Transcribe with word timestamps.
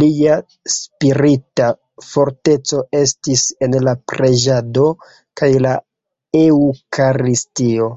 Lia 0.00 0.34
spirita 0.74 1.66
forteco 2.10 2.82
estis 3.00 3.42
en 3.68 3.74
la 3.88 3.96
preĝado 4.14 4.88
kaj 5.42 5.52
la 5.66 5.74
eŭkaristio. 6.46 7.94